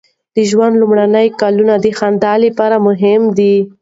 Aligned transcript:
د 0.35 0.37
ژوند 0.49 0.73
لومړني 0.81 1.27
کلونه 1.41 1.73
د 1.83 1.87
خندا 1.99 2.33
لپاره 2.45 2.75
مهم 2.87 3.21
دي. 3.37 3.55